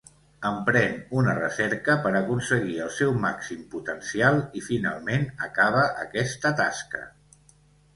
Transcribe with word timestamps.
Emprèn 0.51 0.95
una 1.23 1.35
recerca 1.39 1.97
per 2.07 2.15
aconseguir 2.21 2.79
el 2.87 2.91
seu 2.97 3.15
màxim 3.29 3.63
potencial 3.77 4.41
i 4.63 4.67
finalment 4.73 5.31
acaba 5.51 5.89
aquesta 6.09 6.59
tasca. 6.65 7.09